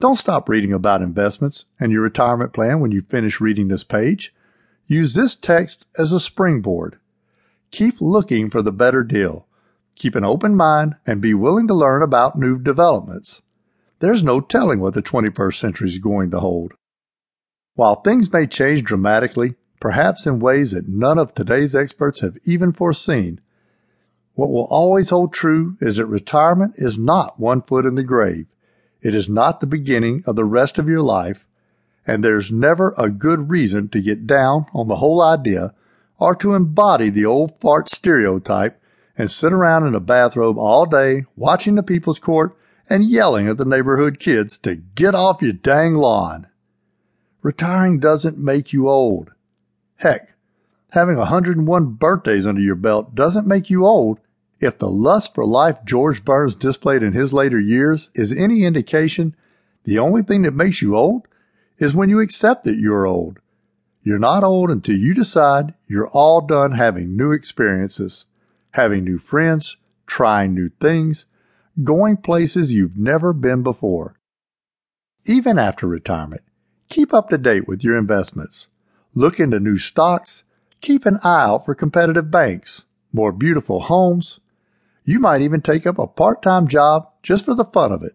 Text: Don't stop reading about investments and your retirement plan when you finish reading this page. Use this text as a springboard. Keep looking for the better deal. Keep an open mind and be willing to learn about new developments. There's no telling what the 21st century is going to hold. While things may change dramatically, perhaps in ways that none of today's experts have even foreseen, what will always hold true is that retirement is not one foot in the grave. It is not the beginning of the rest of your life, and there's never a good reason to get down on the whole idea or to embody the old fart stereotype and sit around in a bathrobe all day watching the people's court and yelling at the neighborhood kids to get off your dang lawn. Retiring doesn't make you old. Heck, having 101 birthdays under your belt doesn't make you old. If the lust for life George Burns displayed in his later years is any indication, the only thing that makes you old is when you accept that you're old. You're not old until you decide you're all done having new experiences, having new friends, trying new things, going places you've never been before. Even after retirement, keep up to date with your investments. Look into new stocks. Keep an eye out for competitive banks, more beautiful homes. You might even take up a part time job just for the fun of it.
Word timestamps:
Don't 0.00 0.16
stop 0.16 0.48
reading 0.48 0.72
about 0.72 1.02
investments 1.02 1.66
and 1.78 1.92
your 1.92 2.00
retirement 2.00 2.54
plan 2.54 2.80
when 2.80 2.90
you 2.90 3.02
finish 3.02 3.38
reading 3.38 3.68
this 3.68 3.84
page. 3.84 4.34
Use 4.86 5.12
this 5.12 5.34
text 5.34 5.84
as 5.98 6.10
a 6.10 6.18
springboard. 6.18 6.98
Keep 7.70 8.00
looking 8.00 8.48
for 8.48 8.62
the 8.62 8.72
better 8.72 9.04
deal. 9.04 9.46
Keep 9.96 10.14
an 10.14 10.24
open 10.24 10.56
mind 10.56 10.96
and 11.06 11.20
be 11.20 11.34
willing 11.34 11.68
to 11.68 11.74
learn 11.74 12.02
about 12.02 12.38
new 12.38 12.58
developments. 12.58 13.42
There's 13.98 14.24
no 14.24 14.40
telling 14.40 14.80
what 14.80 14.94
the 14.94 15.02
21st 15.02 15.56
century 15.56 15.88
is 15.88 15.98
going 15.98 16.30
to 16.30 16.40
hold. 16.40 16.72
While 17.74 18.00
things 18.00 18.32
may 18.32 18.46
change 18.46 18.82
dramatically, 18.82 19.56
perhaps 19.80 20.24
in 20.24 20.40
ways 20.40 20.70
that 20.70 20.88
none 20.88 21.18
of 21.18 21.34
today's 21.34 21.74
experts 21.74 22.20
have 22.20 22.38
even 22.44 22.72
foreseen, 22.72 23.42
what 24.32 24.50
will 24.50 24.66
always 24.70 25.10
hold 25.10 25.34
true 25.34 25.76
is 25.78 25.96
that 25.96 26.06
retirement 26.06 26.72
is 26.76 26.98
not 26.98 27.38
one 27.38 27.60
foot 27.60 27.84
in 27.84 27.96
the 27.96 28.02
grave. 28.02 28.46
It 29.02 29.14
is 29.14 29.28
not 29.28 29.60
the 29.60 29.66
beginning 29.66 30.22
of 30.26 30.36
the 30.36 30.44
rest 30.44 30.78
of 30.78 30.88
your 30.88 31.00
life, 31.00 31.46
and 32.06 32.22
there's 32.22 32.52
never 32.52 32.94
a 32.98 33.10
good 33.10 33.50
reason 33.50 33.88
to 33.90 34.00
get 34.00 34.26
down 34.26 34.66
on 34.74 34.88
the 34.88 34.96
whole 34.96 35.22
idea 35.22 35.74
or 36.18 36.34
to 36.36 36.54
embody 36.54 37.08
the 37.08 37.24
old 37.24 37.58
fart 37.60 37.88
stereotype 37.88 38.80
and 39.16 39.30
sit 39.30 39.52
around 39.52 39.86
in 39.86 39.94
a 39.94 40.00
bathrobe 40.00 40.58
all 40.58 40.86
day 40.86 41.24
watching 41.36 41.74
the 41.74 41.82
people's 41.82 42.18
court 42.18 42.56
and 42.88 43.04
yelling 43.04 43.48
at 43.48 43.56
the 43.56 43.64
neighborhood 43.64 44.18
kids 44.18 44.58
to 44.58 44.76
get 44.76 45.14
off 45.14 45.42
your 45.42 45.52
dang 45.52 45.94
lawn. 45.94 46.46
Retiring 47.42 48.00
doesn't 48.00 48.38
make 48.38 48.72
you 48.72 48.88
old. 48.88 49.30
Heck, 49.96 50.34
having 50.90 51.16
101 51.16 51.92
birthdays 51.94 52.46
under 52.46 52.60
your 52.60 52.74
belt 52.74 53.14
doesn't 53.14 53.46
make 53.46 53.70
you 53.70 53.86
old. 53.86 54.18
If 54.60 54.78
the 54.78 54.90
lust 54.90 55.34
for 55.34 55.46
life 55.46 55.78
George 55.86 56.22
Burns 56.22 56.54
displayed 56.54 57.02
in 57.02 57.14
his 57.14 57.32
later 57.32 57.58
years 57.58 58.10
is 58.14 58.30
any 58.32 58.64
indication, 58.64 59.34
the 59.84 59.98
only 59.98 60.22
thing 60.22 60.42
that 60.42 60.54
makes 60.54 60.82
you 60.82 60.94
old 60.94 61.26
is 61.78 61.94
when 61.94 62.10
you 62.10 62.20
accept 62.20 62.64
that 62.64 62.76
you're 62.76 63.06
old. 63.06 63.38
You're 64.02 64.18
not 64.18 64.44
old 64.44 64.70
until 64.70 64.96
you 64.96 65.14
decide 65.14 65.72
you're 65.86 66.08
all 66.08 66.42
done 66.42 66.72
having 66.72 67.16
new 67.16 67.32
experiences, 67.32 68.26
having 68.72 69.02
new 69.02 69.18
friends, 69.18 69.78
trying 70.06 70.54
new 70.54 70.68
things, 70.80 71.24
going 71.82 72.18
places 72.18 72.72
you've 72.72 72.98
never 72.98 73.32
been 73.32 73.62
before. 73.62 74.16
Even 75.24 75.58
after 75.58 75.86
retirement, 75.86 76.42
keep 76.90 77.14
up 77.14 77.30
to 77.30 77.38
date 77.38 77.66
with 77.66 77.82
your 77.82 77.96
investments. 77.96 78.68
Look 79.14 79.40
into 79.40 79.58
new 79.58 79.78
stocks. 79.78 80.44
Keep 80.82 81.06
an 81.06 81.18
eye 81.24 81.44
out 81.44 81.64
for 81.64 81.74
competitive 81.74 82.30
banks, 82.30 82.84
more 83.12 83.32
beautiful 83.32 83.80
homes. 83.80 84.38
You 85.04 85.20
might 85.20 85.42
even 85.42 85.62
take 85.62 85.86
up 85.86 85.98
a 85.98 86.06
part 86.06 86.42
time 86.42 86.68
job 86.68 87.10
just 87.22 87.44
for 87.44 87.54
the 87.54 87.64
fun 87.64 87.92
of 87.92 88.02
it. 88.02 88.14